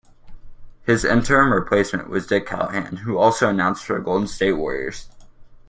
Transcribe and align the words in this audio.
His 0.81 1.05
interim 1.05 1.53
replacement 1.53 2.09
was 2.09 2.25
Dick 2.25 2.47
Callahan, 2.47 2.95
who 3.05 3.19
also 3.19 3.49
announced 3.49 3.85
for 3.85 3.99
the 3.99 4.03
Golden 4.03 4.25
State 4.27 4.53
Warriors. 4.53 5.07